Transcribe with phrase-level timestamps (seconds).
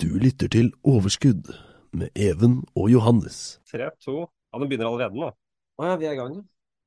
[0.00, 1.50] Du lytter til Overskudd
[1.96, 3.58] med Even og Johannes.
[3.70, 5.28] Tre, to Ja, den begynner allerede nå.
[5.80, 6.38] Å ja, vi er i gang.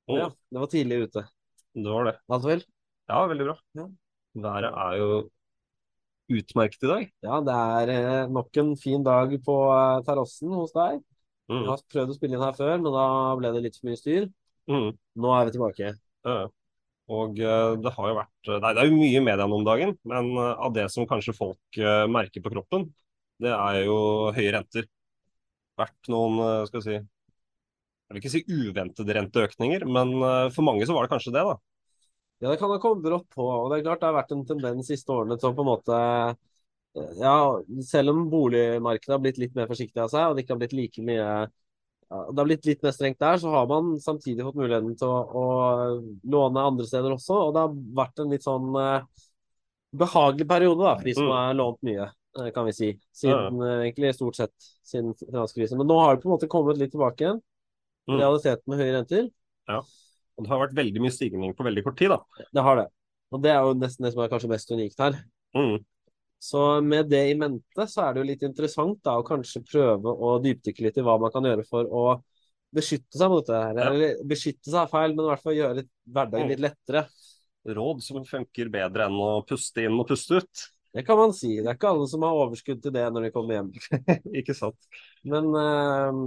[0.09, 1.23] Å, Ja, det var tidlig ute.
[1.73, 2.15] Det var det.
[2.29, 2.63] Alt vel?
[3.10, 3.55] Ja, veldig bra.
[3.79, 3.86] Ja.
[4.44, 5.07] Været er jo
[6.34, 7.05] utmerket i dag.
[7.26, 11.02] Ja, det er eh, nok en fin dag på eh, terrassen hos deg.
[11.04, 11.09] Jeg
[11.59, 11.66] Mm.
[11.68, 13.05] har prøvd å spille inn her før, men da
[13.36, 14.30] ble det litt for mye styr.
[14.71, 14.93] Mm.
[15.20, 15.89] Nå er vi tilbake.
[16.23, 16.38] Ja.
[17.11, 19.91] Og eh, det har jo vært Nei, det er jo mye i mediene om dagen,
[20.07, 22.88] men eh, av det som kanskje folk eh, merker på kroppen,
[23.44, 23.97] det er jo
[24.36, 24.88] høye renter.
[25.79, 30.65] Vært noen, eh, skal vi si Jeg vil ikke si uventede renteøkninger, men eh, for
[30.68, 31.56] mange så var det kanskje det, da.
[32.44, 34.44] Ja, det kan ha kommet brått på, og det er klart det har vært en
[34.45, 37.36] tendens de siste årene til å på en måte eh, Ja,
[37.88, 40.75] selv om boligmarkedet har blitt litt mer forsiktig av seg, og det ikke har blitt
[40.78, 41.48] like mye ja,
[42.30, 45.22] Det har blitt litt mer strengt der, så har man samtidig fått muligheten til å,
[45.42, 45.45] å
[46.36, 49.23] låne andre steder også, og det har vært en litt sånn eh,
[50.03, 51.34] behagelig periode da, for de som Mm.
[51.38, 52.09] har lånt mye,
[52.55, 52.89] kan vi si.
[53.16, 53.80] Siden ja.
[53.83, 55.78] egentlig stort sett siden finanskrisen.
[55.80, 57.42] Men nå har det på en måte kommet litt tilbake igjen.
[58.09, 58.17] Mm.
[58.20, 59.30] Realiteten med høye renter.
[59.73, 62.45] Og det har vært veldig mye stigning på veldig kort tid, da.
[62.54, 62.88] Det har det.
[63.34, 65.17] Og det er jo nesten det som er kanskje mest unikt her.
[65.58, 65.78] Mm.
[66.44, 70.11] Så med det i mente, så er det jo litt interessant da å kanskje prøve
[70.11, 72.06] å dypdykke litt i hva man kan gjøre for å
[72.73, 73.78] beskytte seg mot det her.
[73.80, 73.86] Ja.
[73.94, 76.52] Eller beskytte seg er feil, men i hvert fall gjøre litt- hverdagen Mm.
[76.52, 77.06] litt lettere.
[77.64, 80.67] Råd som funker bedre enn å puste inn og puste ut.
[80.94, 81.55] Det kan man si.
[81.58, 83.72] Det er ikke alle som har overskudd til det når de kommer hjem.
[84.39, 84.77] Ikke sant?
[85.25, 86.19] Men, eh,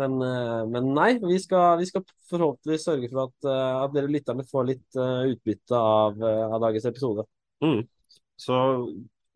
[0.00, 4.08] men, eh, men nei, vi skal, vi skal forhåpentligvis sørge for at, eh, at dere
[4.08, 4.98] lytterne får litt
[5.34, 7.26] utbytte av, av dagens episode.
[7.64, 7.84] Mm.
[8.40, 8.56] Så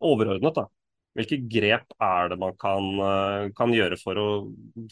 [0.01, 0.65] overordnet, da.
[1.17, 2.89] Hvilke grep er det man kan,
[3.57, 4.27] kan gjøre for å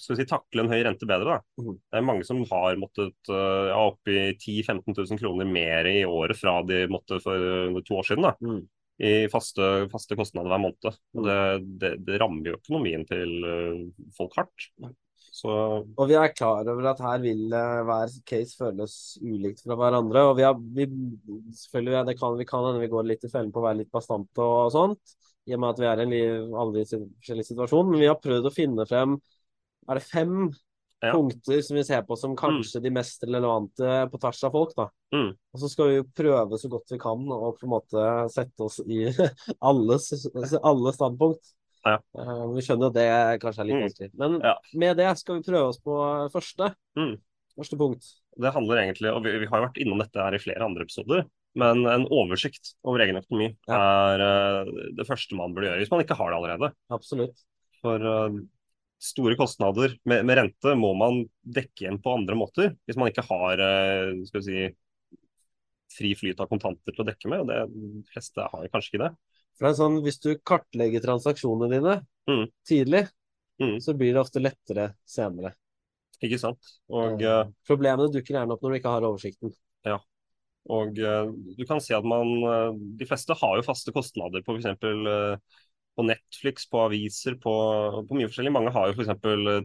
[0.02, 1.38] si, takle en høy rente bedre?
[1.38, 1.64] Da?
[1.64, 1.78] Mhm.
[1.88, 6.02] Det er mange som har måttet ja, opp i 10 000-15 000 kroner mer i
[6.06, 8.28] året fra de måtte for to år siden.
[8.30, 8.66] Da, Mm.
[8.98, 10.96] I faste, faste kostnader hver måned.
[11.14, 11.26] Mm.
[11.28, 11.42] det,
[11.82, 13.84] det, det rammer jo økonomien til eh,
[14.18, 14.70] folk hardt.
[15.38, 19.78] Så Og vi er klar over at her vil eh, hver case føles ulikt fra
[19.78, 20.26] hverandre.
[20.32, 20.88] Og vi har, vi,
[21.62, 23.94] selvfølgelig, det kan, vi kan hende vi går litt i fellen på å være litt
[23.94, 27.92] bastante og sånt, i og med at vi er i en liv, alle forskjellige situasjon.
[27.92, 29.20] Men vi har prøvd å finne frem
[29.88, 30.50] er det fem
[31.04, 31.12] Ja.
[31.14, 34.72] punkter som vi ser på som kanskje de mest relevante på tvers av folk.
[34.78, 34.88] da.
[35.14, 35.30] Mm.
[35.54, 38.80] Og så skal vi prøve så godt vi kan å på en måte sette oss
[38.82, 39.06] i
[39.70, 40.10] alles,
[40.64, 41.54] alle standpunkt.
[41.86, 42.00] Ja.
[42.18, 44.18] Uh, vi skjønner at det kanskje er litt Mm.
[44.18, 44.56] Men Ja.
[44.74, 45.96] med det skal vi prøve oss på
[46.34, 46.74] første.
[46.98, 47.16] Mm.
[47.58, 48.10] Første punkt.
[48.38, 50.84] Det handler egentlig, og vi, vi har jo vært innom dette her i flere andre
[50.86, 51.24] episoder,
[51.58, 56.04] men en oversikt over egen økonomi er uh, det første man burde gjøre, hvis man
[56.04, 56.74] ikke har det allerede.
[56.94, 57.46] Absolutt.
[57.82, 58.38] For eh,
[59.00, 63.26] store kostnader med, med rente må man dekke igjen på andre måter, hvis man ikke
[63.30, 64.68] har eh, skal vi si,
[65.98, 67.44] fri flyt av kontanter til å dekke med.
[67.46, 69.12] og det, De fleste har kanskje ikke det.
[69.58, 71.96] For det er sånn, Hvis du kartlegger transaksjonene dine
[72.28, 72.50] Mm.
[72.68, 73.08] tidlig,
[73.62, 73.80] Mm.
[73.82, 75.54] så blir det ofte lettere senere.
[76.22, 76.60] Ikke sant?
[76.90, 77.46] Og, ja.
[77.66, 79.54] Problemene dukker gjerne opp når du ikke har oversikten.
[79.86, 80.00] Ja.
[80.70, 84.58] og eh, du kan si at man eh, De fleste har jo faste kostnader på
[84.58, 85.40] f.eks.
[85.98, 87.52] På Netflix, på aviser, på,
[88.06, 88.52] på mye forskjellig.
[88.54, 89.10] Mange har jo f.eks.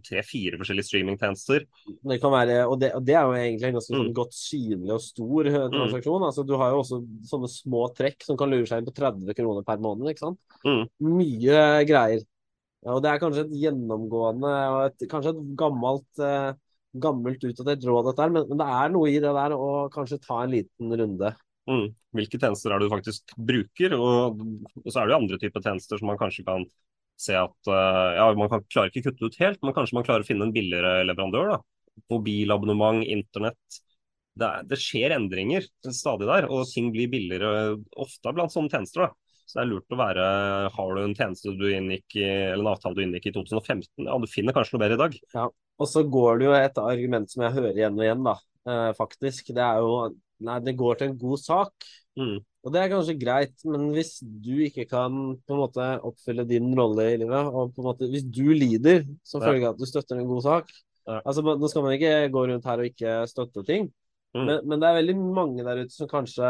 [0.09, 1.67] tre-fire forskjellige streamingtjenester.
[2.09, 4.15] Det kan være, og det, og det er jo egentlig en ganske sånn Mm.
[4.17, 5.77] godt synlig og stor transaksjon.
[5.77, 6.25] transaksjon.
[6.31, 9.37] Altså, du har jo også sånne små trekk som kan lure seg inn på 30
[9.37, 10.09] kroner per måned.
[10.09, 10.41] ikke sant?
[10.65, 10.83] Mm.
[11.21, 12.25] Mye greier.
[12.83, 16.53] Ja, og det er kanskje et gjennomgående og et, kanskje et gammelt eh,
[16.93, 20.19] gammelt utdatert råd, dette her, men, men det er noe i det der å kanskje
[20.25, 21.31] ta en liten runde.
[21.71, 21.93] Mm.
[22.17, 23.95] Hvilke tjenester er det du faktisk bruker?
[23.99, 24.43] Og,
[24.83, 26.67] og så er det jo andre typer tjenester som man kanskje kan
[27.23, 30.25] se at uh, ja, man kan, klarer ikke kutte ut helt, men kanskje man klarer
[30.25, 31.55] å finne en billigere leverandør.
[31.55, 32.03] da.
[32.11, 33.81] Mobilabonnement, internett.
[34.39, 39.07] Det, det skjer endringer stadig der, og ting blir billigere ofte blant sånne tjenester.
[39.07, 39.33] da.
[39.43, 40.27] Så det er lurt å være
[40.73, 44.17] Har du en tjeneste du inngikk i, eller en avtale du inngikk i 2015, ja,
[44.17, 45.19] du finner kanskje noe bedre i dag.
[45.83, 48.35] Og så går det jo et argument som jeg hører igjen og igjen, da,
[48.71, 49.53] eh, faktisk.
[49.53, 49.93] Det er jo
[50.45, 51.73] Nei, det går til en god sak.
[52.19, 52.39] Mm.
[52.63, 55.15] Og det er kanskje greit, men hvis du ikke kan
[55.47, 59.07] på en måte oppfylle din rolle i livet, og på en måte hvis du lider
[59.27, 59.49] som Ja.
[59.49, 60.71] følge av at du støtter en god sak
[61.09, 61.21] Ja.
[61.27, 63.91] altså Nå skal man ikke gå rundt her og ikke støtte ting,
[64.35, 64.47] Mm.
[64.47, 66.43] men, men det er veldig mange der ute som kanskje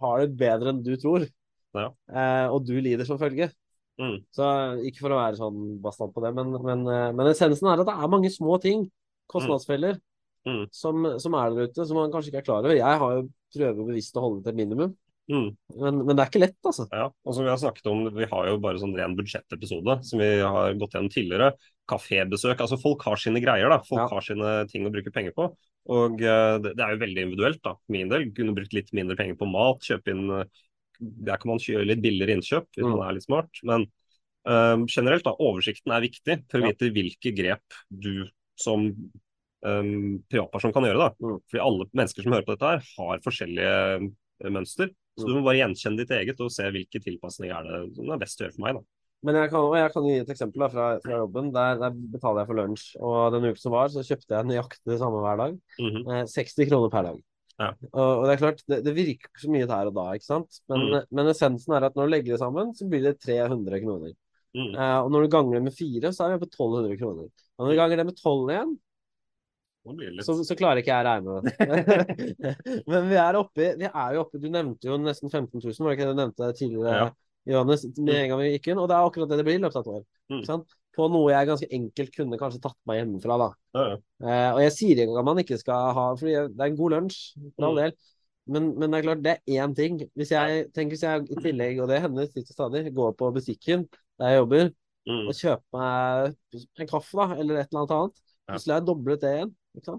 [0.00, 1.26] har det bedre enn du tror,
[1.74, 1.88] Ja.
[2.12, 3.50] eh, og du lider som følge.
[4.00, 4.22] Mm.
[4.32, 4.44] Så
[4.86, 7.86] ikke for å være sånn bastant på det, men, men, eh, men essensen er at
[7.86, 8.90] det er mange små ting,
[9.28, 9.98] kostnadsfeller,
[10.48, 10.64] Mm.
[10.74, 12.74] Som, som er der ute, som man kanskje ikke er klar over.
[12.74, 14.96] Jeg har jo prøver bevisst å holde det til et minimum,
[15.30, 15.52] Mm.
[15.78, 16.88] men, men det er ikke lett, altså.
[16.90, 20.18] Ja, og som vi har snakket om, vi har jo bare sånn ren budsjettepisode som
[20.18, 21.52] vi har gått gjennom tidligere.
[21.88, 22.58] Kafébesøk.
[22.58, 23.78] Altså folk har sine greier, da.
[23.86, 24.08] Folk Ja.
[24.10, 25.46] har sine ting å bruke penger på.
[25.94, 27.76] Og uh, det, det er jo veldig individuelt, da.
[27.78, 28.26] For min del.
[28.34, 29.78] Kunne brukt litt mindre penger på mat.
[29.86, 30.44] Kjøpe inn eh,
[31.00, 32.96] Der kan man gjøre litt billigere innkjøp hvis Mm.
[32.98, 33.62] man er litt smart.
[33.62, 33.86] Men
[34.44, 36.72] Um, generelt, da, oversikten er viktig for å Ja.
[36.72, 37.62] vite hvilke grep
[37.94, 38.26] du
[38.58, 38.88] som
[39.64, 40.98] um, privatperson kan gjøre.
[40.98, 41.10] da.
[41.22, 41.38] Mm.
[41.50, 44.90] Fordi alle mennesker som hører på dette, her har forskjellige eh, mønster.
[45.18, 45.28] Så Mm.
[45.28, 48.40] du må bare gjenkjenne ditt eget og se hvilke tilpasninger er det som er best
[48.40, 48.74] å gjøre for meg.
[48.78, 48.82] da.
[49.22, 51.52] Men jeg kan, jeg kan gi et eksempel da, fra, fra jobben.
[51.54, 52.86] Der, der betaler jeg for lunsj.
[52.98, 55.58] Og den uken som var, så kjøpte jeg nøyaktig det samme hver dag.
[55.78, 56.26] Mm -hmm.
[56.26, 57.20] 60 kroner per dag.
[57.60, 57.68] Ja.
[57.92, 60.24] Og, og det er klart, det, det virker ikke så mye der og da, ikke
[60.24, 60.58] sant?
[60.68, 61.04] Men, Mm.
[61.12, 64.12] men essensen er at når du legger det sammen, så blir det 300 kroner.
[64.56, 64.74] Mm.
[64.74, 67.28] Eh, og når du ganger det med fire, så er vi på 1200 kroner.
[67.58, 68.88] Og når du ganger det med 12 igjen, Nå blir det litt...
[70.22, 71.40] så, så klarer ikke jeg å regne.
[72.92, 75.90] Men vi er oppe, vi er jo oppe Du nevnte jo nesten 15 000, var
[75.90, 77.10] det ikke det du nevnte tidligere, Ja.
[77.50, 78.78] Johannes, med en gang vi gikk inn?
[78.78, 80.02] Og det er akkurat det det blir i løpet av et år.
[80.30, 80.60] Mm.
[80.94, 83.48] På noe jeg ganske enkelt kunne kanskje tatt meg hjemmefra, da.
[83.74, 83.96] Ja, ja.
[84.22, 86.94] Eh, og jeg sier ikke at man ikke skal ha For det er en god
[86.94, 87.18] lunsj,
[87.56, 87.80] for all Mm.
[87.82, 87.96] del.
[88.52, 89.98] Men, men det er klart, det er én ting.
[90.18, 93.32] Hvis jeg tenker hvis jeg i tillegg, og det hender titt og stadig, går på
[93.34, 93.88] butikken
[94.20, 94.70] der jeg jobber,
[95.02, 95.24] Mm.
[95.26, 96.34] og kjøper meg
[96.78, 98.20] en kaffe da, eller et eller annet annet.
[98.48, 99.52] Plutselig har jeg doblet det igjen.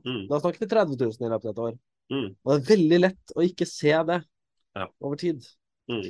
[0.03, 0.21] Mm.
[0.29, 1.77] Da snakker vi 30 000 i løpet av et år.
[2.13, 2.27] Mm.
[2.43, 4.19] Og det er veldig lett å ikke se det
[4.77, 4.87] Ja.
[5.01, 5.45] over tid.
[5.91, 6.03] Mm.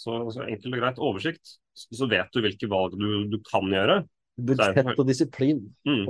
[0.00, 3.66] Så, så enkelt og greit oversikt, så så vet du hvilke valg du, du kan
[3.68, 4.02] gjøre.
[4.40, 5.62] Budsjett og disiplin.
[5.88, 6.06] Mm.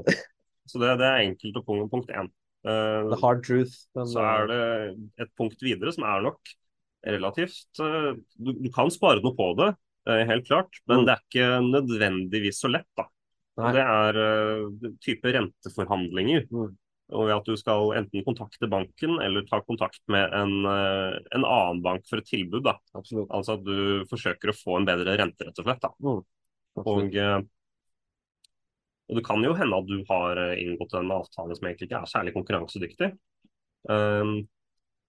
[0.70, 2.28] Så det, det er enkelt og punkt, punkt én.
[2.62, 3.72] Uh, The hard truth.
[3.96, 4.60] Men, så er det
[5.24, 6.52] et punkt videre som er nok
[7.08, 9.70] relativt uh, du, du kan spare noe på det,
[10.10, 11.06] uh, helt klart, men Mm.
[11.08, 12.86] det er ikke nødvendigvis så lett.
[13.00, 13.06] da.
[13.60, 16.46] Og det er uh, type renteforhandlinger.
[16.50, 16.72] Mm.
[17.10, 21.42] Og ved at du skal enten kontakte banken eller ta kontakt med en, eh, en
[21.42, 22.62] annen bank for et tilbud.
[22.62, 22.76] da.
[22.94, 23.26] Absolutt.
[23.34, 25.82] Altså at du forsøker å få en bedre rente, rett og slett.
[25.82, 25.90] da.
[26.06, 26.20] Mm.
[26.84, 27.40] Og, eh,
[29.10, 32.12] og det kan jo hende at du har inngått en avtale som egentlig ikke er
[32.12, 33.10] særlig konkurransedyktig.
[33.90, 34.46] Um,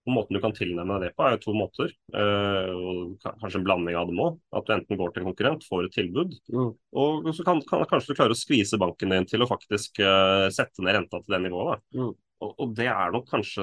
[0.02, 1.92] og Måten du kan tilnærme deg det på, er jo to måter.
[2.18, 4.40] Eh, og Kanskje en blanding av dem òg.
[4.58, 6.72] At du enten går til en konkurrent, får et tilbud, Mm.
[7.04, 10.48] og så kan, kan kanskje du klare å skvise banken din til å faktisk eh,
[10.50, 11.84] sette ned renta til det nivået.
[11.94, 12.10] Mm.
[12.42, 13.62] Og, og det er nok kanskje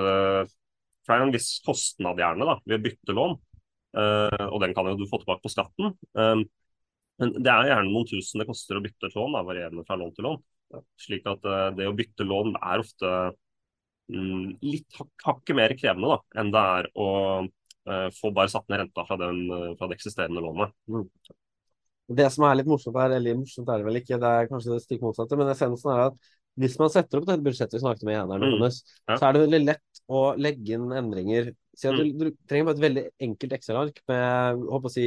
[1.02, 3.34] For det er en viss kostnad gjerne da, ved å bytte lån.
[3.98, 5.94] Eh, og den kan jo du få tilbake på skatten.
[6.12, 6.44] Um,
[7.18, 9.96] men det er gjerne noen tusen det koster å bytte et lån, da, varierende fra
[9.98, 10.38] lån til lån.
[11.00, 13.12] Slik at eh, det å bytte lån er ofte
[14.08, 17.08] litt hak hakket mer krevende da, enn det er å
[17.44, 20.72] uh, få bare satt ned renta fra, den, eh, fra det eksisterende lånet.
[22.08, 24.74] Det som er litt morsomt her, eller morsomt er det vel ikke, det er kanskje
[24.74, 28.06] det stikk motsatte, men essensen er at hvis man setter opp dette budsjettet vi snakket
[28.08, 28.48] med her, Mm.
[28.48, 29.16] Johannes, Ja.
[29.16, 31.52] så er det veldig lett å legge inn endringer.
[31.78, 35.06] At du, du trenger bare et veldig enkelt Excel-ark med, håper å si,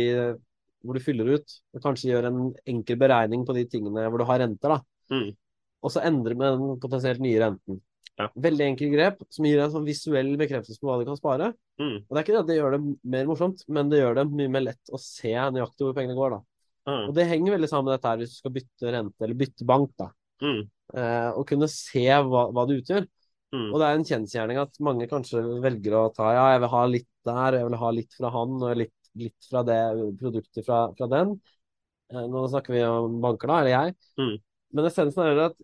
[0.85, 4.25] hvor du fyller ut, og kanskje gjør en enkel beregning på de tingene hvor du
[4.29, 4.79] har renter, da.
[5.11, 5.35] Mm.
[5.81, 7.81] Og så endre med den potensielt nye renten.
[8.21, 8.29] Ja.
[8.45, 11.51] Veldig enkel grep som gir en sånn visuell bekreftelse på hva du kan spare.
[11.81, 11.97] Mm.
[12.05, 12.81] Og det er ikke det at det gjør det
[13.15, 16.37] mer morsomt, men det gjør det mye mer lett å se nøyaktig hvor pengene går,
[16.37, 16.41] da.
[16.89, 17.03] Mm.
[17.07, 19.67] Og det henger veldig sammen med dette her hvis du skal bytte rente eller bytte
[19.69, 20.11] bank, da.
[20.41, 20.61] Mm.
[20.97, 23.07] Eh, og kunne se hva, hva det utgjør.
[23.51, 23.67] Mm.
[23.67, 26.83] Og det er en kjensgjerning at mange kanskje velger å ta ja, jeg vil ha
[26.87, 29.81] litt der, jeg vil ha litt fra han og litt, litt fra det
[30.21, 31.35] produktet fra, fra den.
[32.13, 33.97] Eh, nå snakker vi om banker, da, eller jeg.
[34.21, 34.33] Mm.
[34.71, 35.59] Men essensen er at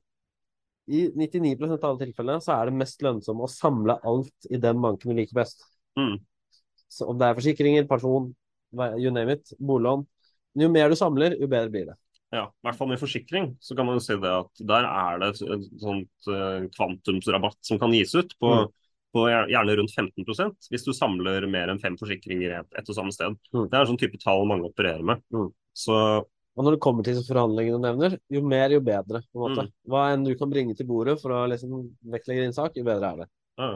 [0.87, 4.79] i 99% av alle tilfellene så er det mest lønnsomt å samle alt i den
[4.83, 5.65] banken du liker best.
[5.99, 6.17] Mm.
[6.87, 8.29] Så om det er forsikringer, pensjon,
[8.99, 10.05] you name it, boliglån.
[10.57, 11.97] Jo mer du samler, jo bedre blir det.
[12.33, 15.21] Ja, i hvert fall med forsikring så kan man jo si det at der er
[15.21, 18.73] det et, et sånt eh, kvantumsrabatt som kan gis ut på, Mm.
[19.15, 23.15] på gjerne rundt 15% hvis du samler mer enn fem forsikringer ett et og samme
[23.15, 23.37] sted.
[23.55, 23.69] Mm.
[23.69, 25.23] Det er en sånn type tall mange opererer med.
[25.33, 25.47] Mm.
[25.71, 25.95] Så
[26.57, 29.21] Og når det kommer til forhandlingene du nevner, jo mer, jo bedre.
[29.29, 29.67] på en måte.
[29.67, 29.73] Mm.
[29.93, 31.83] Hva enn du kan bringe til bordet for å liksom
[32.13, 33.27] vektlegge din sak, jo bedre er det.
[33.61, 33.69] ja,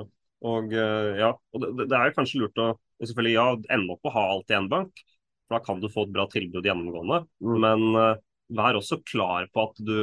[0.49, 2.71] og eh, ja, og det, det er kanskje lurt å
[3.01, 3.45] selvfølgelig ja,
[3.77, 5.03] ende opp å ha alt i én bank,
[5.45, 7.21] for da kan du få et bra tilbud gjennomgående.
[7.45, 7.55] Mm.
[7.67, 9.93] Men eh, vær også klar på at du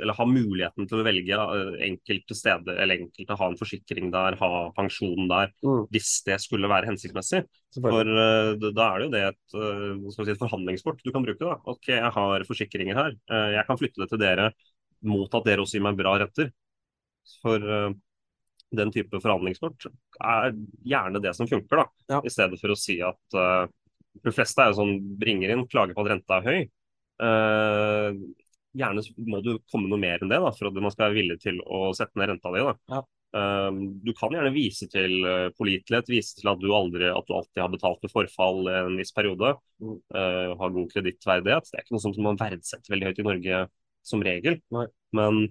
[0.00, 4.38] Eller ha muligheten til å velge eh, enkelte steder, eller enkelte ha en forsikring der,
[4.40, 5.86] ha pensjon der, Mm.
[5.92, 7.44] hvis det skulle være hensiktsmessig.
[7.76, 11.22] For uh, da er det jo det et, uh, vi si, et forhandlingskort du kan
[11.26, 11.44] bruke.
[11.44, 11.58] da.
[11.70, 13.16] Ok, jeg har forsikringer her.
[13.30, 14.50] Uh, jeg kan flytte det til dere
[15.06, 16.50] mot at dere også gir meg bra retter.
[17.44, 17.92] For eh,
[18.76, 19.86] den type forhandlingskort
[20.20, 20.52] er
[20.86, 21.84] gjerne det som funker, da.
[22.10, 22.20] Ja.
[22.26, 23.64] I stedet for å si at eh,
[24.24, 26.60] de fleste er jo sånn bringer inn, klager på at renta er høy.
[27.20, 28.18] Eh,
[28.80, 31.40] gjerne må du komme noe mer enn det da, for at man skal være villig
[31.42, 32.62] til å sette ned renta di.
[32.68, 32.76] da.
[32.94, 33.00] Ja.
[33.30, 37.36] Um, du kan gjerne vise til uh, pålitelighet, vise til at du, aldri, at du
[37.36, 39.52] alltid har betalt ved forfall en viss periode.
[39.82, 39.98] Mm.
[40.14, 41.70] Uh, har god kredittverdighet.
[41.70, 43.60] Det er ikke noe som man verdsetter veldig høyt i Norge
[44.10, 44.58] som regel.
[44.74, 44.88] Nei.
[45.18, 45.44] Men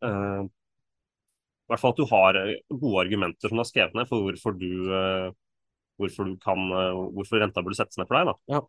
[0.00, 4.26] uh, i hvert fall at du har gode argumenter som du har skrevet ned for
[4.26, 5.30] hvorfor du, uh,
[6.00, 6.68] hvorfor du kan,
[7.16, 8.32] hvorfor renta burde settes ned for deg.
[8.32, 8.60] da.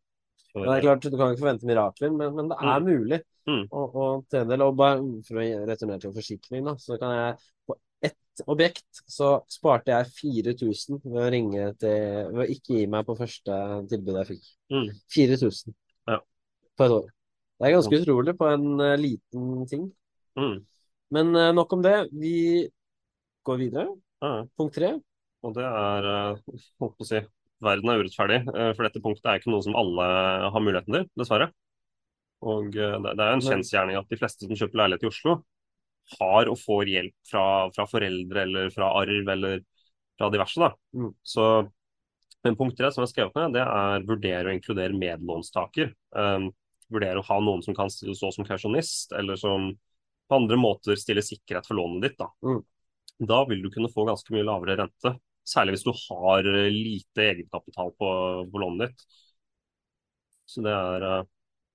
[0.56, 3.68] Men det er klart, Du kan ikke forvente mirakler, men, men det er mulig Mm.
[3.70, 4.62] å, å del.
[4.66, 7.36] Og bare for å returnere til forsikring, da, så kan jeg
[7.70, 7.76] på
[8.08, 10.10] ett objekt så sparte jeg
[10.56, 13.60] 4000 ved å ringe til Ved å ikke gi meg på første
[13.92, 14.48] tilbud jeg fikk.
[14.74, 14.88] Mm.
[15.14, 15.76] 4000
[16.10, 16.18] Ja.
[16.76, 17.12] på et år.
[17.60, 19.86] Det er ganske utrolig på en uh, liten ting.
[20.42, 20.58] Mm.
[21.16, 21.96] Men uh, nok om det.
[22.12, 22.36] Vi
[23.46, 23.88] går videre.
[24.26, 24.34] Ja.
[24.58, 24.96] Punkt tre.
[25.46, 27.20] Og det er eh, holdt på å si,
[27.64, 30.08] Verden er urettferdig, eh, for dette punktet er ikke noe som alle
[30.52, 31.50] har muligheten til, dessverre.
[32.46, 35.38] Og eh, det er en kjensgjerning at de fleste som kjøper leilighet i Oslo,
[36.20, 39.64] har og får hjelp fra, fra foreldre eller fra arv eller
[40.20, 40.62] fra diverse.
[40.62, 40.70] da.
[40.94, 41.10] Mm.
[41.26, 41.48] Så
[42.46, 45.90] men punkt tre som jeg har skrevet ned, det er vurdere å inkludere medlånstaker.
[46.14, 46.52] Um,
[46.94, 49.72] vurdere å ha noen som kan stå som kausjonist, eller som
[50.30, 52.20] på andre måter stiller sikkerhet for lånet ditt.
[52.22, 52.30] Da.
[52.46, 52.62] Mm.
[53.32, 55.16] da vil du kunne få ganske mye lavere rente.
[55.46, 58.10] Særlig hvis du har eh, lite egenkapital på,
[58.52, 59.08] på lånet ditt.
[60.50, 61.24] Så det er, eh,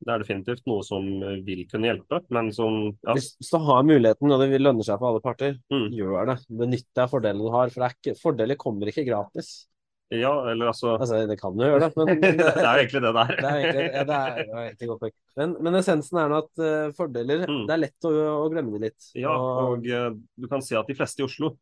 [0.06, 1.06] det er definitivt noe som
[1.46, 5.00] vil kunne hjelpe, men som ja, Hvis, hvis du har muligheten, og det lønner seg
[5.02, 5.88] for alle parter, Mm.
[5.98, 6.38] gjør det.
[6.62, 7.74] Benytt deg av fordelene du har.
[7.74, 9.66] For ikke, fordeler kommer ikke gratis.
[10.10, 13.12] ja, eller altså Altså, det kan jo gjøre det, men Det er jo egentlig det
[13.14, 13.34] det er.
[13.36, 15.14] Det er egentlig, ja, det er, det er egentlig godt poeng.
[15.38, 17.66] Men, men essensen er nå at uh, fordeler Mm.
[17.68, 19.10] Det er lett å, å glemme det litt.
[19.20, 20.08] Ja, og eh,
[20.40, 21.52] du kan si at de fleste i Oslo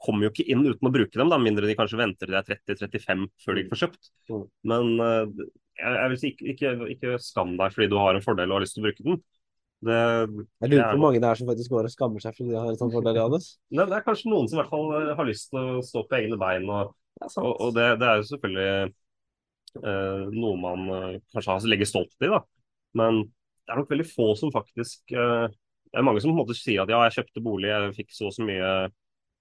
[0.00, 2.40] kommer jo ikke inn uten å bruke dem, da, mindre de kanskje venter til de
[2.40, 4.12] er 30-35 før de får kjøpt.
[4.30, 4.46] Mm.
[4.72, 5.42] Men eh,
[5.80, 8.58] jeg, jeg vil si ikke, ikke, ikke skam deg fordi du har en fordel og
[8.58, 9.20] har lyst til å bruke den.
[9.80, 9.98] Det,
[10.60, 12.58] jeg lurer på hvor mange det er som faktisk går og skammer seg fordi de
[12.60, 13.46] har en sånn fordel, Johannes.
[13.72, 16.04] det, det er kanskje noen som i hvert fall eh, har lyst til å stå
[16.08, 16.68] på egne bein.
[16.68, 18.72] Og, Det er og, og det, det er jo selvfølgelig
[19.84, 20.88] eh, noe man
[21.32, 22.42] kanskje har legger stolthet i, da.
[23.00, 23.22] Men
[23.70, 25.46] det er nok veldig få som faktisk eh,
[25.90, 28.12] Det er mange som på en måte sier at ja, jeg kjøpte bolig, jeg fikk
[28.14, 28.70] så og så mye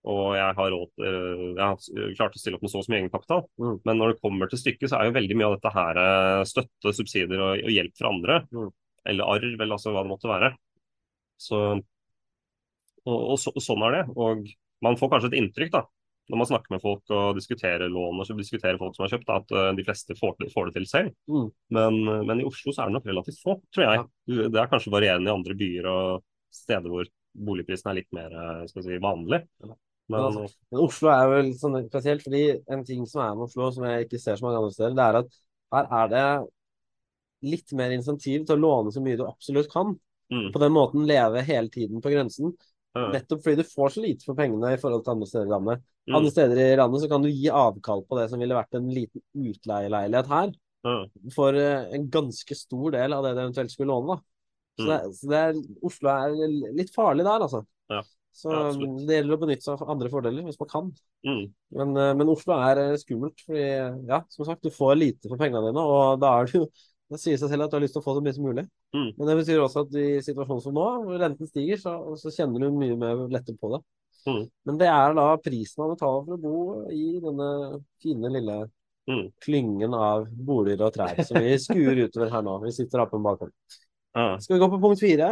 [0.09, 2.93] og jeg har råd eh, jeg har klart å stille opp med så og så
[2.93, 3.43] mye egenkapital.
[3.61, 3.75] Mm.
[3.85, 6.47] Men når det kommer til stykket, så er jo veldig mye av dette her eh,
[6.49, 8.39] støtte, subsidier og, og hjelp fra andre.
[8.55, 8.71] Mm.
[9.13, 10.51] Eller arv, eller altså hva det måtte være.
[11.39, 11.59] Så,
[13.05, 14.03] og, og, så, og sånn er det.
[14.15, 14.49] Og
[14.85, 15.83] man får kanskje et inntrykk, da,
[16.29, 19.27] når man snakker med folk og diskuterer lån og så diskuterer folk som har kjøpt,
[19.29, 21.13] da, at eh, de fleste får, får det til selv.
[21.31, 21.51] Mm.
[21.77, 24.09] Men, men i Oslo så er det nok relativt få, tror jeg.
[24.47, 28.33] Det er kanskje varierende i andre byer og steder hvor boligprisen er litt mer
[28.69, 29.43] skal si, vanlig.
[30.09, 33.69] Men, altså, Men Oslo er vel sånn spesielt, fordi en ting som er med Oslo,
[33.75, 35.35] som jeg ikke ser så mange andre steder, det er at
[35.75, 36.23] her er det
[37.49, 39.93] litt mer insentiv til å låne så mye du absolutt kan.
[40.31, 42.55] mm, På den måten leve hele tiden på grensen.
[42.95, 45.53] ja, Nettopp fordi du får så lite for pengene i forhold til andre steder i
[45.53, 45.83] landet.
[46.09, 48.75] mm, Andre steder i landet så kan du gi avkall på det som ville vært
[48.79, 50.51] en liten utleieleilighet her,
[51.35, 54.17] for eh, en ganske stor del av det du eventuelt skulle låne.
[54.17, 54.23] da.
[54.79, 54.89] Så, Mm.
[54.89, 57.65] det, så det er, Oslo er litt farlig der, altså.
[57.89, 58.01] Ja.
[58.39, 60.91] Så Ja, det gjelder å benytte seg av andre fordeler hvis man kan.
[61.27, 61.41] mm,
[61.75, 63.65] Men, eh, men Oslo er eh, skummelt, fordi
[64.07, 66.63] ja, som sagt, du får lite for pengene dine, og da er det jo
[67.09, 68.63] det sier seg selv at du har lyst til å få så mye som mulig.
[68.93, 69.07] Mm.
[69.17, 72.61] Men det betyr også at i situasjonen som nå, hvor renten stiger, så, så kjenner
[72.61, 73.79] du mye mer lettere på det.
[74.29, 74.43] Mm.
[74.69, 76.59] Men det er da prisen man betaler for å bo
[76.93, 77.47] i denne
[78.03, 78.59] fine, lille
[79.09, 79.31] Mm.
[79.41, 82.59] klyngen av boliger og trær som vi skuer utover her nå.
[82.61, 83.51] Vi sitter oppe på en balkong.
[84.13, 85.29] ja, Skal vi gå på punkt fire?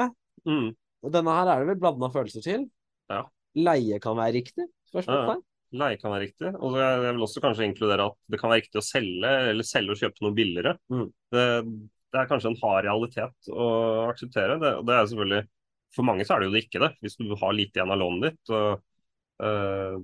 [0.50, 0.72] mm,
[1.06, 2.64] Og denne her er det vel blanda følelser til.
[3.12, 3.22] Ja.
[3.58, 4.68] Leie kan være riktig?
[4.92, 5.44] Spørsmålstegn.
[5.78, 6.50] Leie kan være riktig.
[6.64, 9.96] Og jeg vil også kanskje inkludere at det kan være riktig å selge, eller selge
[9.96, 10.76] og kjøpe noe billigere.
[10.94, 11.08] Mm.
[11.36, 11.46] Det,
[12.14, 13.70] det er kanskje en hard realitet å
[14.12, 14.60] akseptere.
[14.62, 15.48] Det, det er selvfølgelig
[15.98, 16.92] For mange så er det jo det ikke det.
[17.04, 18.82] Hvis du har lite igjen av lånet ditt og,
[19.44, 19.98] øh,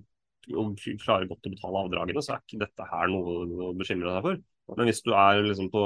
[0.60, 3.38] og klarer godt å betale avdragene, så er ikke dette her noe
[3.70, 4.42] å bekymre deg for.
[4.80, 5.82] Men hvis du er liksom på,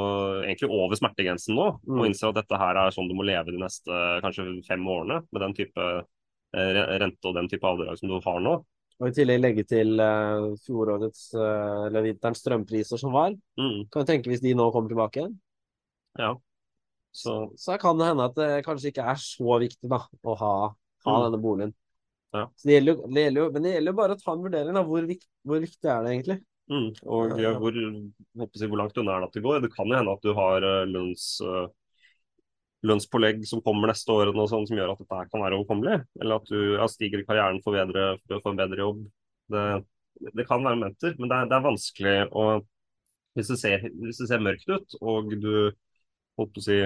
[0.46, 1.98] egentlig over smertegrensen nå, Mm.
[1.98, 5.24] og innser at dette her er sånn du må leve de neste kanskje fem årene
[5.34, 6.04] med den type eh,
[6.54, 8.64] rente og den type avdrag som du har nå,
[9.00, 13.36] Og i tillegg legge til uh, fjorårets uh, eller vinterens strømpriser som var.
[13.60, 15.36] mm, Kan du tenke hvis de nå kommer tilbake igjen?
[16.18, 16.36] ja.
[17.18, 20.52] Så Så kan det hende at det kanskje ikke er så viktig da, å ha,
[21.06, 21.24] ha Mm.
[21.32, 21.74] denne boligen.
[22.34, 22.48] Ja.
[22.56, 24.78] Så det gjelder, det gjelder men det gjelder jo bare å ta en vurdering.
[24.78, 26.38] av Hvor, vikt, hvor viktig er det egentlig?
[26.70, 27.54] Mm, og Ja.
[27.58, 27.72] hvor,
[28.36, 29.62] hvor langt unna er det at det går?
[29.62, 31.68] Det kan jo hende at du har eh, lønns, eh,
[32.88, 36.00] lønnspålegg som kommer neste år, og sånn, som gjør at dette kan være overkommelig.
[36.22, 39.04] Eller at du ja, stiger i karrieren for, å få en bedre jobb.
[39.54, 39.68] Det,
[40.34, 42.48] det kan være momenter, men det er, det er vanskelig å
[43.38, 45.52] hvis det, ser, hvis det ser mørkt ut, og du
[46.42, 46.80] å si,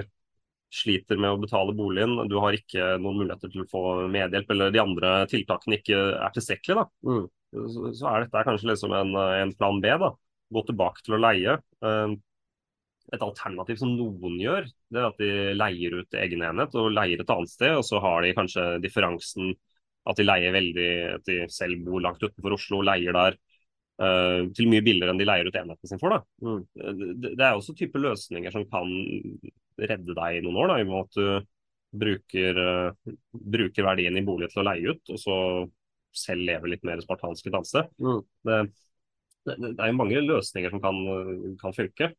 [0.72, 3.82] sliter med å betale boligen, du har ikke noen muligheter til å få
[4.12, 7.24] medhjelp, eller de andre tiltakene ikke er tilstrekkelige, da Mm.
[7.72, 9.96] så, så er dette kanskje liksom en, en plan B.
[10.00, 10.12] da.
[10.52, 11.56] Gå tilbake til å leie.
[11.84, 12.14] Eh,
[13.12, 17.20] Et alternativ som noen gjør, det er at de leier ut egen enhet og leier
[17.20, 17.74] et annet sted.
[17.76, 19.52] Og så har de kanskje differansen
[20.08, 23.36] at de leier veldig At de selv bor langt utenfor Oslo og leier der.
[24.02, 26.16] uh, til mye billigere enn de leier ut enheten sin for.
[26.16, 26.22] da.
[26.44, 26.62] Mm.
[27.20, 28.90] Det, det er også type løsninger som kan
[29.80, 31.50] redde deg i noen år, da, i og med at du
[32.02, 35.36] bruker, uh, bruker verdien i bolig til å leie ut, og så
[36.16, 37.92] selv lever litt mer spartansk et annet sted.
[38.02, 38.20] Mm.
[38.48, 38.58] Det,
[39.48, 41.00] det, det er jo mange løsninger som kan,
[41.60, 42.12] kan funke,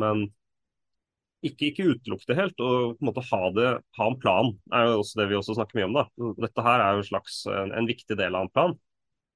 [0.00, 0.28] men
[1.46, 2.60] ikke, ikke utelukke det helt.
[2.64, 5.56] Og på en måte ha, det, ha en plan, er jo også det vi også
[5.58, 5.98] snakker mye om.
[5.98, 6.04] da.
[6.42, 8.76] Dette her er jo en slags en, en viktig del av en plan.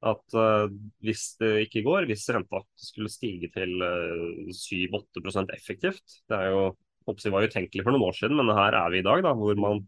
[0.02, 0.66] At uh,
[1.06, 6.64] hvis det ikke går, hvis renta skulle stige til uh, 7-8% effektivt Det er jo,
[7.06, 9.54] det var utenkelig for noen år siden, men her er vi i dag, da, hvor
[9.62, 9.84] man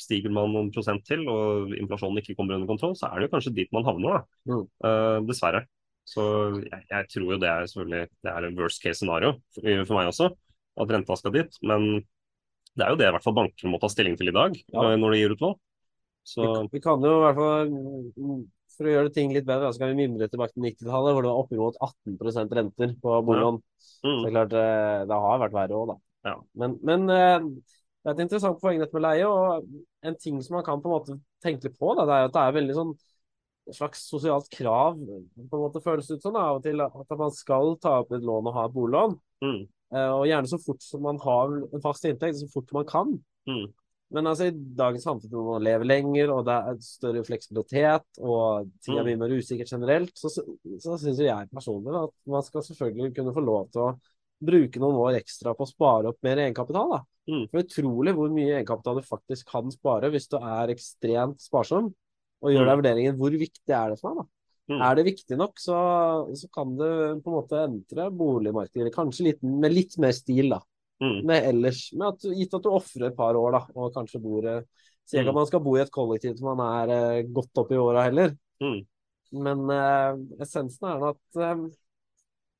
[0.00, 3.34] stiger man noen prosent til og inflasjonen ikke kommer under kontroll, så er det jo
[3.34, 4.16] kanskje dit man havner.
[4.16, 4.40] da.
[4.48, 4.64] Mm.
[4.86, 5.66] Uh, dessverre.
[6.08, 6.22] Så
[6.64, 9.98] jeg, jeg, tror jo det er selvfølgelig det er en worst case scenario for, for
[9.98, 10.30] meg også
[10.80, 11.58] at renta skal dit.
[11.66, 11.90] Men
[12.78, 14.92] det er jo det i hvert fall bankene må ta stilling til i dag, Ja.
[14.92, 15.58] eh, når de gir ut lån.
[16.30, 17.72] Så Vi, vi kan jo i hvert fall,
[18.76, 21.32] for å gjøre ting litt bedre, så kan vi mimre tilbake til 90-tallet, hvor det
[21.32, 23.60] var oppimot 18% renter på boliglån.
[23.80, 25.96] Så det mm, er klart, eh, det har vært verre òg, da.
[26.30, 26.34] Ja.
[26.62, 27.38] Men, men eh,
[28.00, 29.66] det er et interessant poeng dette med leie, og
[30.06, 32.30] en ting som man kan på en måte tenke litt på, da, det er jo
[32.30, 32.94] at det er veldig sånn
[33.76, 37.18] slags sosialt krav, på en måte føles det ut som da, av og til, at
[37.18, 39.18] man skal ta opp et lån og ha et boliglån.
[39.44, 39.60] mm,
[39.90, 43.08] Eh, Og gjerne så fort som man har en fast inntekt, så fort man kan.
[43.48, 43.72] mm,
[44.12, 48.70] Men altså, i dagens samfunn hvor man lever lenger, og det er større fleksibilitet, og
[48.84, 49.18] ting er Mm.
[49.18, 53.70] mer usikkert generelt, så, så, syns jeg personlig at man skal selvfølgelig kunne få lov
[53.70, 53.98] til å
[54.42, 56.90] bruke noen år ekstra på å spare opp mer egenkapital.
[56.90, 57.02] da.
[57.28, 57.48] Mm.
[57.50, 61.94] For utrolig hvor mye egenkapital du faktisk kan spare hvis du er ekstremt sparsom,
[62.40, 62.68] og gjør Mm.
[62.70, 64.24] deg vurderingen hvor viktig er det for meg.
[64.24, 64.74] da.
[64.74, 64.82] Mm.
[64.86, 65.76] Er det viktig nok, så,
[66.38, 66.84] så kan du
[67.20, 70.60] på en måte entre boligmarkedet kanskje litt, med litt mer stil, da.
[71.02, 74.22] mm, Med ellers, med at, gitt at du ofrer et par år, da, og kanskje
[74.22, 74.46] bor
[75.10, 75.34] Sier ikke Mm.
[75.34, 78.04] at man skal bo i et kollektiv til man er eh, godt opp i åra
[78.06, 78.80] heller, mm,
[79.42, 81.64] men eh, essensen er nå at eh,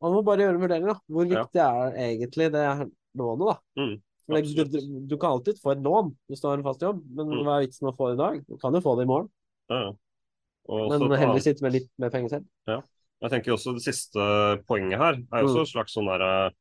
[0.02, 0.96] man må bare gjøre en vurdering, da.
[1.06, 1.44] Hvor Ja.
[1.44, 2.64] viktig er egentlig det
[3.14, 3.56] lånet, da?
[3.78, 3.94] mm,
[4.30, 7.28] du, du, du kan alltid få et lån hvis du har en fast jobb, men
[7.28, 7.44] Mm.
[7.44, 8.44] hva er vitsen å få det i dag?
[8.49, 9.30] Du kan jo få det i morgen,
[9.71, 9.93] Ja, ja.
[10.71, 12.83] Men et heller sitte med litt mer penger selv.
[13.21, 14.26] Jeg tenker også Det siste
[14.69, 15.63] poenget her er også Mm.
[15.63, 16.52] et slags sånn der,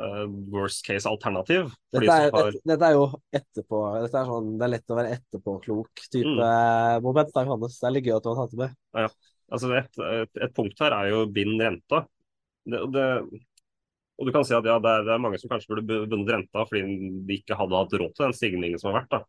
[0.00, 1.70] uh, worst case alternativ.
[1.92, 6.06] Dette har, dette, er jo etterpå Dette er sånn, Det er lett å være etterpåklok
[6.10, 7.02] type Mm.
[7.02, 7.32] moment.
[7.34, 7.78] da, Johannes.
[7.78, 9.10] Det er litt gøy at du har tatt det med.
[9.52, 12.06] altså et, et, et punkt her er jo bind renta.
[12.66, 13.06] Det, det,
[14.20, 16.34] og du kan si at ja, det er, det er mange som kanskje burde bundet
[16.34, 16.82] renta fordi
[17.26, 19.10] de ikke hadde hatt råd til den stigningen som har vært.
[19.10, 19.24] da.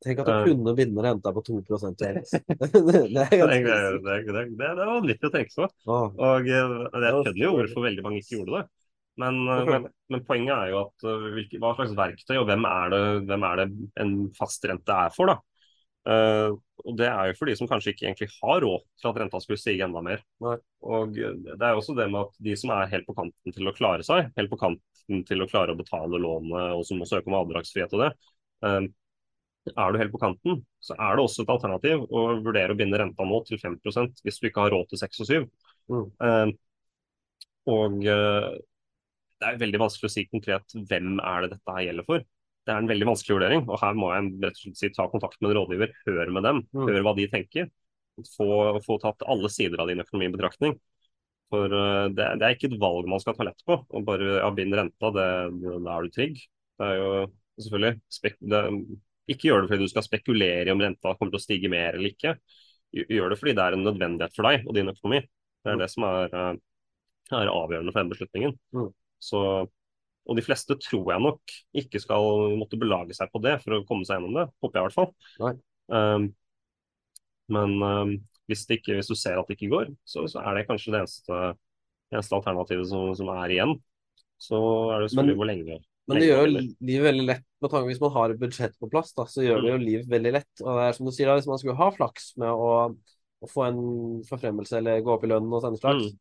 [0.00, 0.44] Tenk at du Eh.
[0.48, 2.30] kunne binde renta på 2 Johannes.
[2.48, 4.92] det er Det, det, det, det, det er
[5.28, 5.68] å tenke på.
[5.90, 8.64] Og eh, jeg skjønner jo hvorfor veldig mange ikke gjorde det.
[9.20, 12.94] Men, eh, men, men poenget er jo at hvilke, hva slags verktøy og hvem er,
[12.94, 13.68] det, hvem er det
[14.00, 15.40] en fast rente er for, da.
[16.08, 19.18] Uh, og det er jo for de som kanskje ikke egentlig har råd til at
[19.20, 20.22] renta skulle stige enda mer.
[20.40, 20.54] Nei.
[20.80, 23.74] Og det er også det med at de som er helt på kanten til å
[23.76, 27.28] klare seg, helt på kanten til å klare å betale lånet og som må søke
[27.28, 28.10] om avdragsfrihet og det,
[28.64, 28.80] eh,
[29.68, 32.98] er du helt på kanten, så er det også et alternativ å vurdere å binde
[33.00, 35.46] renta nå til 5% hvis du ikke har råd til 6 og 7.
[35.92, 36.04] Mm.
[36.26, 36.52] Eh,
[37.70, 38.50] og eh,
[39.40, 42.24] det er veldig vanskelig å si konkret hvem er det dette her gjelder for.
[42.66, 45.06] Det er en veldig vanskelig vurdering, og her må jeg rett og slett si ta
[45.12, 45.94] kontakt med en rådgiver.
[46.06, 46.86] Hør med dem, Mm.
[46.88, 47.70] hør hva de tenker.
[48.36, 48.48] Få,
[48.84, 50.74] få tatt alle sider av din økonomi i betraktning.
[51.50, 53.78] For eh, det, det er ikke et valg man skal ta lett på.
[53.88, 55.28] Og bare ja, bind renta, det,
[55.86, 56.42] da er du trygg.
[56.80, 57.08] Det er jo
[57.64, 58.62] selvfølgelig spek, det,
[59.28, 61.94] Ikke gjør det fordi du skal spekulere i om renta kommer til å stige mer
[61.94, 62.36] eller ikke.
[62.92, 65.20] Gjør det fordi det er en nødvendighet for deg og din økonomi.
[65.60, 65.78] Det er Mm.
[65.84, 66.56] det som er, eh,
[67.36, 68.58] er avgjørende for den beslutningen.
[68.74, 68.88] Mm.
[69.20, 69.68] Så,
[70.26, 71.40] og de fleste tror jeg nok
[71.74, 74.46] ikke skal måtte belage seg på det for å komme seg gjennom det.
[74.62, 75.12] Håper jeg i hvert fall.
[75.90, 76.34] Um,
[77.50, 78.12] men um,
[78.48, 81.00] hvis, ikke, hvis du ser at det ikke går, så, så er det kanskje det
[81.02, 81.38] eneste,
[82.12, 83.76] eneste alternativet som, som er igjen.
[84.40, 84.56] Så
[84.94, 85.80] er det selvfølgelig Men- hvor lenge.
[86.10, 87.44] Men det gjør jo livet veldig lett.
[87.62, 89.84] Med tanke Hvis man har et budsjett på plass, da, så gjør det jo Mm.
[89.86, 90.50] livet veldig lett.
[90.64, 92.96] Og det er som du sier, da, Hvis man skulle ha flaks med å,
[93.42, 93.80] å få en
[94.24, 96.18] forfremmelse eller gå opp i lønn og sånn slags, Mm.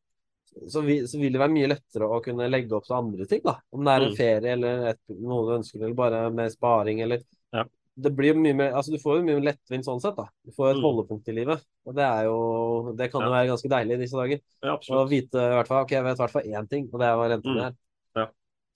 [0.70, 3.42] så, vil, så vil det være mye lettere å kunne legge opp til andre ting.
[3.44, 3.58] da.
[3.74, 4.18] Om det er en Mm.
[4.18, 7.22] ferie eller et, noe du ønsker, eller bare med sparing eller
[7.54, 7.64] Ja.
[7.98, 10.16] det blir mye mer, altså Du får jo mye lettvint sånn sett.
[10.16, 10.28] da.
[10.46, 10.84] Du får et Mm.
[10.84, 11.62] holdepunkt i livet.
[11.86, 13.34] Og det er jo, det kan jo Ja.
[13.44, 14.40] være ganske deilig i disse dager.
[14.64, 17.00] Ja, Å vite i hvert fall, ok, jeg vet i hvert fall én ting, og
[17.00, 17.66] det er hva renten Mm.
[17.68, 17.76] er.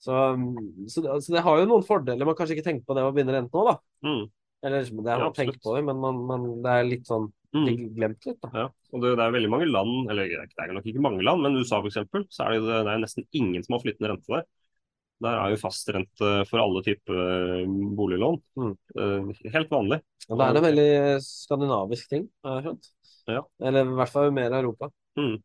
[0.04, 0.50] Så, um,
[0.90, 2.28] så, det- så det har jo noen fordeler.
[2.28, 3.78] Man kanskje ikke tenker på det å begynne rent nå, da.
[4.04, 4.24] Mm.
[4.64, 7.94] Eller det er Ja, tenkt på det, men man, man, det er litt sånn Mm.
[7.94, 8.48] glemt litt, da.
[8.50, 11.38] Ja, og det, det er veldig mange land, eller det er nok ikke mange land,
[11.44, 12.00] men USA f.eks.,
[12.34, 14.42] så er det, det er nesten ingen som har flyttende rente der.
[15.22, 17.62] Der er jo fastrente for alle typer
[17.94, 18.40] boliglån.
[18.58, 18.72] Mm.
[18.98, 20.00] Eh, Helt vanlig.
[20.26, 20.88] Og det er en veldig
[21.22, 22.90] skandinavisk ting, har jeg skjønt.
[23.36, 23.44] Ja.
[23.70, 24.90] Eller i hvert fall mer Europa.
[25.14, 25.36] Mm.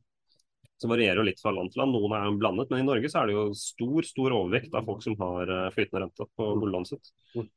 [0.79, 1.91] Så varierer jo litt fra land til land.
[1.95, 4.87] Noen er jo blandet, men i Norge så er det jo stor stor overvekt av
[4.87, 7.11] folk som har eh, flytende rente på boliglånet sitt.
[7.35, 7.47] Mm.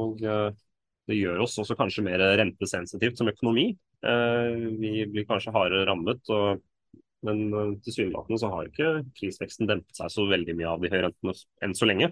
[0.00, 0.48] Og eh,
[1.10, 3.66] det gjør oss også kanskje mer rentesensitivt som økonomi.
[4.08, 6.64] Eh, Vi blir kanskje hardere rammet, og,
[7.28, 7.44] men
[7.84, 11.76] tilsynelatende så har ikke prisveksten dempet seg så veldig mye av de høye rentene enn
[11.76, 12.08] så lenge.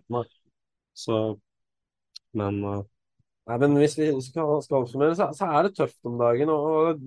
[1.00, 1.20] Så,
[2.36, 2.60] men
[3.50, 6.52] Nei, men hvis vi skal, skal oppsummere, så, så er det tøft om dagen.
[6.52, 7.00] Og,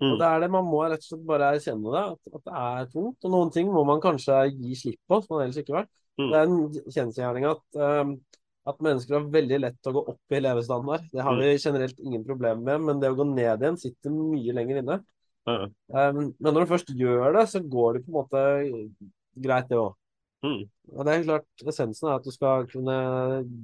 [0.00, 0.12] Mm.
[0.12, 2.52] og det er det man må rett og slett bare erkjenne det, at, at det
[2.62, 3.24] er tungt.
[3.24, 5.88] Og noen ting må man kanskje gi slipp på, som man ellers ikke har.
[6.18, 6.28] Mm.
[6.30, 8.12] Det er en kjensgjerning at, um,
[8.70, 11.08] at mennesker har veldig lett til å gå opp i levestandard.
[11.10, 11.40] Det har Mm.
[11.42, 14.98] vi generelt ingen problemer med, men det å gå ned igjen sitter mye lenger inne.
[15.48, 15.64] Mm.
[15.90, 18.42] Um, men når du først gjør det, så går det på en måte
[19.40, 19.94] greit, det òg.
[20.44, 20.62] mm,
[20.94, 22.98] Og det er klart, essensen er at du skal kunne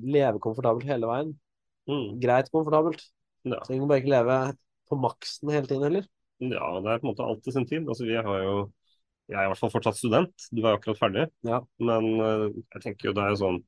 [0.02, 1.34] leve komfortabelt hele veien.
[1.88, 3.02] mm, Greit komfortabelt.
[3.44, 3.60] ja.
[3.62, 4.56] Så du bare ikke leve
[4.90, 6.06] på maksen hele tiden heller.
[6.52, 7.86] Ja, det er på en måte alt i sin tid.
[7.88, 8.56] Altså, vi har jo
[9.30, 11.22] Jeg er i hvert fall fortsatt student, du er jo akkurat ferdig.
[11.48, 11.62] Ja.
[11.80, 12.42] Men eh,
[12.76, 13.62] jeg tenker jo det er jo sånn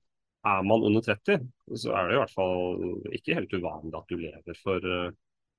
[0.47, 4.19] Er man under 30, så er det i hvert fall ikke helt uvanlig at du
[4.21, 5.09] lever for eh,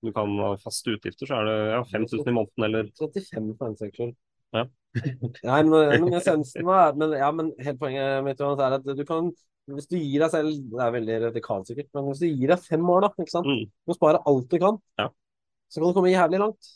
[0.06, 3.72] Du kan ha faste utgifter, så er det ja, 5000 i måneden eller 35 for
[3.72, 4.14] en saks skyld.
[4.56, 4.64] Ja.
[5.50, 5.74] Nei, men,
[6.06, 9.28] men essensen var men, ja, men helt poenget mitt er at du kan
[9.68, 12.64] Hvis du gir deg selv Det er veldig radikalt sikkert, men hvis du gir deg
[12.64, 13.50] fem år, da, ikke sant?
[13.50, 15.10] mm, Du må spare alt du kan, Ja.
[15.68, 16.70] så kan du komme jævlig langt.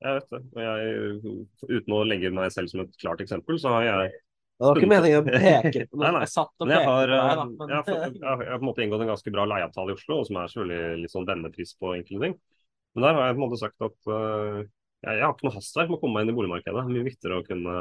[0.00, 0.40] Jeg vet det.
[0.56, 4.10] Og jeg, uten å legge meg selv som et klart eksempel, så har jeg
[4.60, 6.12] Det var ikke meningen å peke på nei.
[6.24, 7.46] Jeg satt og pekte har, på deg, eh, da.
[7.50, 10.20] Men, jeg, har, jeg, har, på en måte inngått en ganske bra leieavtale i Oslo,
[10.22, 12.36] og som er selvfølgelig litt sånn vennepris på enkelte ting.
[12.96, 15.56] Men der har jeg på en måte sagt at uh, jeg, jeg har ikke noe
[15.56, 16.76] hastverk med å komme meg inn i boligmarkedet.
[16.76, 17.80] Det er mye viktigere å kunne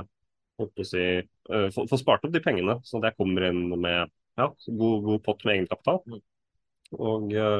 [0.59, 4.11] å si, uh, få, få spart opp de pengene, sånn at jeg kommer inn med
[4.39, 6.01] ja, god, god pott med egenkapital.
[6.07, 6.21] Mm.
[6.97, 7.59] Og, eh,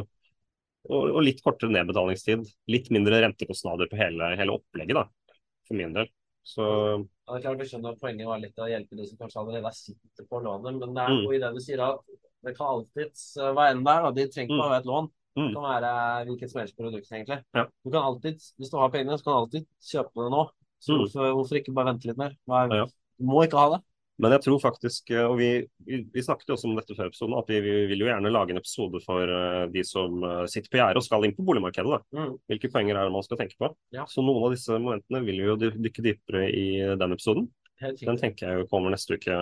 [0.90, 2.48] og, og litt kortere nedbetalingstid.
[2.68, 5.36] Litt mindre rentekostnader på hele, hele opplegget, da,
[5.68, 6.10] for min del.
[6.50, 9.18] Så Ja, det er klart, du skjønner at Poenget var litt å hjelpe de som
[9.20, 11.24] kanskje allerede sitter på lånet, men det er Mm.
[11.24, 12.00] jo i det du sier at
[12.44, 14.12] det kan alltids være hva enn det er.
[14.12, 14.64] De trenger ikke Mm.
[14.64, 15.10] bare ha et lån.
[15.36, 15.54] Det Mm.
[15.54, 17.44] kan være hvilket som helst produkt, egentlig.
[17.54, 17.66] Ja.
[17.86, 20.50] Du kan alltid, Hvis du har pengene, så kan du alltid kjøpe det nå.
[20.82, 21.36] Så Mm.
[21.36, 22.32] hvorfor, ikke bare vente litt mer?
[22.50, 22.86] Er, Ja.
[23.20, 23.84] Du må ikke ha det.
[24.20, 25.50] Men jeg tror faktisk, eh, og vi,
[25.88, 28.52] vi, snakket jo også om dette før episoden, at vi, vi vil jo gjerne lage
[28.52, 32.02] en episode for eh, de som eh, sitter på gjerdet og skal inn på boligmarkedet.
[32.18, 32.34] Mm.
[32.52, 33.72] Hvilke poenger er det man skal tenke på?
[33.96, 34.04] Ja.
[34.12, 36.68] Så noen av disse momentene vil vi jo dykke dypere i
[37.00, 37.48] den episoden.
[37.80, 39.40] Den tenker jeg jo kommer neste uke.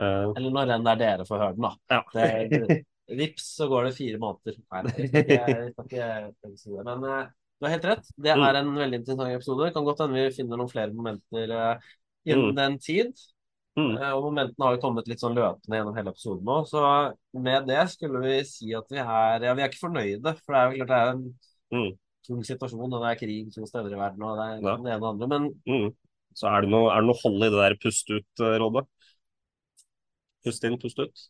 [0.00, 0.32] Uh...
[0.34, 1.74] Eller når den det er dere får høre den, da.
[1.94, 2.02] ja.
[2.16, 2.80] Det,
[3.20, 4.58] vips, så går det fire måneder.
[4.74, 6.82] Nei, jeg skal ikke, jeg skal.
[6.86, 8.10] Men du har helt rett.
[8.16, 8.42] Det Mm.
[8.48, 9.68] er en veldig interessant episode.
[9.68, 11.54] Det kan godt hende vi finner noen flere momenter
[12.26, 12.56] innen Mm.
[12.58, 13.22] den tid.
[13.80, 13.96] Mm.
[14.02, 16.56] Eh, og momentene har jo kommet litt sånn løpende gjennom hele episoden nå.
[16.68, 16.82] Så
[17.46, 20.60] med det skulle vi si at vi er Ja, vi er ikke fornøyde, for det
[20.60, 21.24] er jo klart det er en
[21.72, 21.90] Mm.
[22.26, 24.76] tung situasjon, og det er krig to steder i verden, og det er Ja.
[24.76, 25.28] det ene og andre.
[25.28, 25.94] Men Mm.
[26.34, 28.86] Så er det, noe, er det noe hold i det der pust ut-rådet?
[30.44, 31.28] Pust inn, pust ut.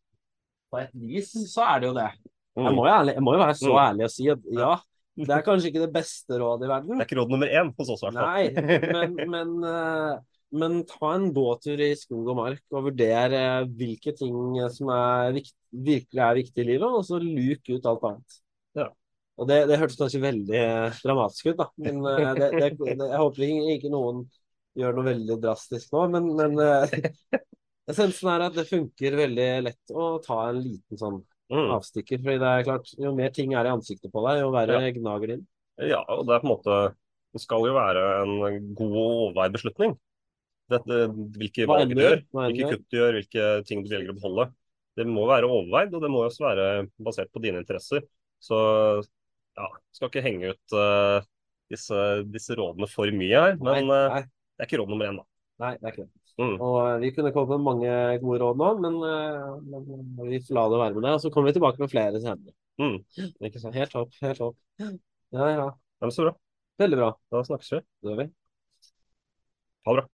[0.71, 2.11] på et vis så er det jo det.
[2.57, 2.75] Jeg Mm.
[2.77, 3.81] må jo, ærlig, jeg må jo være så Mm.
[3.91, 4.77] ærlig og si at ja,
[5.17, 6.99] det er kanskje ikke det beste rådet i verden.
[6.99, 8.27] Det er ikke råd nummer én hos oss, i hvert fall.
[8.31, 8.51] Nei,
[8.93, 10.19] men, men, eh,
[10.53, 14.35] men ta en gåtur i skog og mark og vurder eh, hvilke ting
[14.75, 18.39] som er viktig, virkelig er viktig i livet, og så luk ut alt annet.
[18.79, 18.89] Ja.
[19.41, 21.69] Og det, det hørtes kanskje veldig eh, dramatisk ut, da.
[21.81, 24.25] Men eh, det, det, jeg håper ikke, noen
[24.79, 26.07] gjør noe veldig drastisk nå.
[26.15, 27.41] Men, men eh,
[27.91, 31.67] essensen er at det funker veldig lett å ta en liten sånn Mm.
[31.75, 32.21] avstikker.
[32.23, 34.91] fordi det er klart, jo mer ting er i ansiktet på deg, jo verre Ja.
[34.95, 35.47] gnager det inn.
[35.91, 36.77] Ja, og det er på en måte
[37.35, 39.97] Det skal jo være en god og overveid beslutning.
[40.71, 40.99] Dette,
[41.41, 44.47] hvilke valg du gjør, hvilke kutt du gjør, hvilke ting du velger å beholde.
[44.99, 46.69] Det må være overveid, og det må også være
[47.03, 48.05] basert på dine interesser.
[48.43, 48.57] Så
[49.59, 51.21] ja, skal ikke henge ut uh,
[51.71, 53.59] disse, disse rådene for mye her.
[53.61, 55.27] Men nei, det er ikke råd nummer én, da.
[55.65, 56.15] nei, det er ikke det.
[56.41, 56.55] Mm.
[56.57, 60.57] Og eh, Vi kunne kommet med mange gode råd nå, men, uh, men vi får
[60.57, 61.17] la det være med det.
[61.19, 62.55] Og så kommer vi tilbake med flere senere.
[62.81, 62.97] Mm.
[63.49, 63.77] Ikke sant?
[63.77, 64.15] Helt topp.
[64.25, 64.57] Helt topp.
[64.81, 65.67] Ja, ja.
[66.01, 66.33] Ja, men så bra.
[66.81, 67.11] Veldig bra.
[67.35, 67.83] Da snakkes vi.
[68.01, 68.31] Det gjør vi.
[69.85, 70.09] Ha det bra.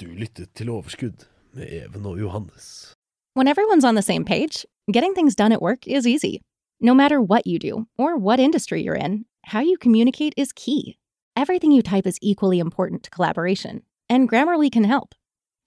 [0.00, 0.06] Du
[0.54, 2.94] til Overskudd med Even og Johannes.
[3.36, 6.40] When everyone's on the same page, getting things done at work is easy.
[6.80, 10.96] No matter what you do or what industry you're in, how you communicate is key.
[11.36, 15.14] Everything you type is equally important to collaboration, and Grammarly can help.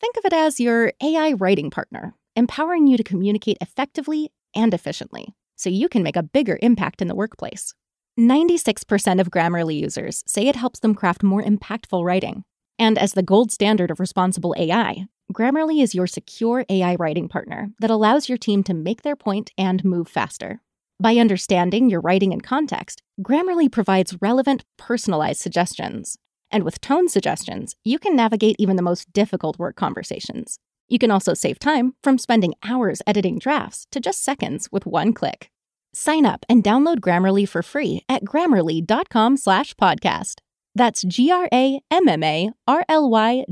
[0.02, 5.36] Think of it as your AI writing partner, empowering you to communicate effectively and efficiently
[5.56, 7.76] so you can make a bigger impact in the workplace.
[8.20, 12.44] 96% of Grammarly users say it helps them craft more impactful writing.
[12.80, 17.70] And as the gold standard of responsible AI, Grammarly is your secure AI writing partner
[17.80, 20.62] that allows your team to make their point and move faster.
[21.00, 26.18] By understanding your writing and context, Grammarly provides relevant, personalized suggestions.
[26.52, 30.60] And with tone suggestions, you can navigate even the most difficult work conversations.
[30.88, 35.14] You can also save time from spending hours editing drafts to just seconds with one
[35.14, 35.50] click.
[35.94, 40.43] Sign up and download Grammarly for free at grammarly.com slash podcast.
[40.76, 41.46] That's G-R-A-M-M-A-R-L-Y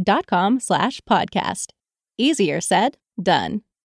[0.03, 1.67] dot com slash podcast.
[2.17, 3.61] Easier said, done.